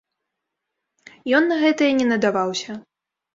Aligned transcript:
Ён 1.41 1.51
на 1.51 1.59
гэтае 1.65 1.91
не 1.99 2.07
надаваўся. 2.13 2.71